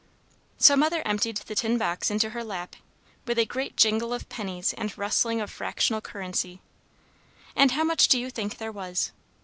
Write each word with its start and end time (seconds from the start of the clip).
So 0.57 0.75
Mother 0.75 1.03
emptied 1.05 1.37
the 1.37 1.53
tin 1.53 1.77
box 1.77 2.09
into 2.09 2.31
her 2.31 2.43
lap, 2.43 2.75
with 3.27 3.37
a 3.37 3.45
great 3.45 3.77
jingle 3.77 4.15
of 4.15 4.27
pennies 4.29 4.73
and 4.73 4.97
rustling 4.97 5.39
of 5.39 5.51
fractional 5.51 6.01
currency. 6.01 6.59
And 7.55 7.73
how 7.73 7.83
much 7.83 8.07
do 8.07 8.17
you 8.19 8.31
think 8.31 8.57
there 8.57 8.71
was? 8.71 9.11